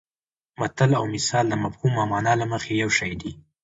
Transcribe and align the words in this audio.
متل 0.59 0.89
او 0.99 1.05
مثل 1.15 1.43
د 1.49 1.53
مفهوم 1.63 1.93
او 2.01 2.05
مانا 2.11 2.33
له 2.41 2.45
مخې 2.53 2.71
یو 2.83 2.89
شی 2.97 3.11
دي 3.21 3.31